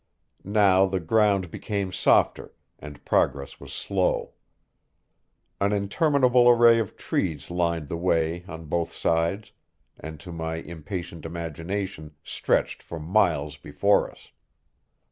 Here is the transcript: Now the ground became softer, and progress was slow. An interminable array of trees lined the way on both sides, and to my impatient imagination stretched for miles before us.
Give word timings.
Now 0.43 0.87
the 0.87 0.99
ground 0.99 1.51
became 1.51 1.91
softer, 1.91 2.55
and 2.79 3.05
progress 3.05 3.59
was 3.59 3.71
slow. 3.71 4.33
An 5.59 5.73
interminable 5.73 6.49
array 6.49 6.79
of 6.79 6.97
trees 6.97 7.51
lined 7.51 7.87
the 7.87 7.97
way 7.97 8.43
on 8.47 8.65
both 8.65 8.91
sides, 8.91 9.51
and 9.99 10.19
to 10.19 10.31
my 10.31 10.55
impatient 10.55 11.23
imagination 11.23 12.15
stretched 12.23 12.81
for 12.81 12.99
miles 12.99 13.57
before 13.57 14.09
us. 14.09 14.31